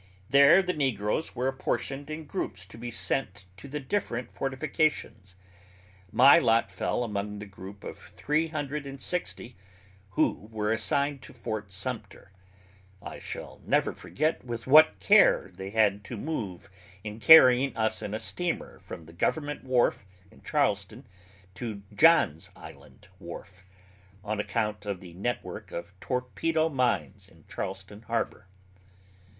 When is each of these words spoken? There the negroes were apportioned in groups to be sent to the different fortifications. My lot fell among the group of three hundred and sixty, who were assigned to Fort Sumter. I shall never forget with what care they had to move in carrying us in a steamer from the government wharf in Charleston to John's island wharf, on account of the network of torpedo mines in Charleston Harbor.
There 0.31 0.63
the 0.63 0.73
negroes 0.73 1.35
were 1.35 1.47
apportioned 1.47 2.09
in 2.09 2.25
groups 2.25 2.65
to 2.65 2.75
be 2.79 2.89
sent 2.89 3.45
to 3.57 3.67
the 3.67 3.79
different 3.79 4.31
fortifications. 4.31 5.35
My 6.11 6.39
lot 6.39 6.71
fell 6.71 7.03
among 7.03 7.37
the 7.37 7.45
group 7.45 7.83
of 7.83 7.99
three 8.15 8.47
hundred 8.47 8.87
and 8.87 8.99
sixty, 8.99 9.55
who 10.17 10.49
were 10.51 10.71
assigned 10.73 11.21
to 11.21 11.33
Fort 11.33 11.71
Sumter. 11.71 12.31
I 12.99 13.19
shall 13.19 13.61
never 13.63 13.93
forget 13.93 14.43
with 14.43 14.65
what 14.65 14.99
care 14.99 15.51
they 15.53 15.69
had 15.69 16.03
to 16.05 16.17
move 16.17 16.67
in 17.03 17.19
carrying 17.19 17.77
us 17.77 18.01
in 18.01 18.15
a 18.15 18.17
steamer 18.19 18.79
from 18.79 19.05
the 19.05 19.13
government 19.13 19.63
wharf 19.63 20.03
in 20.31 20.41
Charleston 20.41 21.05
to 21.53 21.83
John's 21.93 22.49
island 22.55 23.07
wharf, 23.19 23.61
on 24.23 24.39
account 24.39 24.87
of 24.87 24.99
the 24.99 25.13
network 25.13 25.71
of 25.71 25.93
torpedo 25.99 26.69
mines 26.69 27.29
in 27.29 27.45
Charleston 27.47 28.01
Harbor. 28.01 28.47